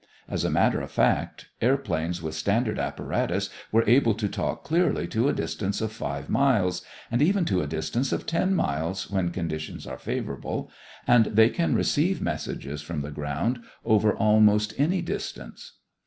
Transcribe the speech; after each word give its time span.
As 0.27 0.43
a 0.43 0.49
matter 0.49 0.81
of 0.81 0.89
fact, 0.89 1.49
airplanes 1.61 2.23
with 2.23 2.33
standard 2.33 2.79
apparatus 2.79 3.51
are 3.71 3.87
able 3.87 4.15
to 4.15 4.27
talk 4.27 4.63
clearly 4.63 5.05
to 5.09 5.29
a 5.29 5.33
distance 5.33 5.79
of 5.79 5.91
five 5.91 6.27
miles 6.27 6.81
and 7.11 7.21
even 7.21 7.45
to 7.45 7.61
a 7.61 7.67
distance 7.67 8.11
of 8.11 8.25
ten 8.25 8.55
miles 8.55 9.11
when 9.11 9.29
conditions 9.29 9.85
are 9.85 9.99
favorable, 9.99 10.71
and 11.05 11.25
they 11.27 11.49
can 11.49 11.75
receive 11.75 12.19
messages 12.19 12.81
from 12.81 13.01
the 13.01 13.11
ground 13.11 13.59
over 13.85 14.11
almost 14.15 14.73
any 14.79 15.03
distance. 15.03 15.73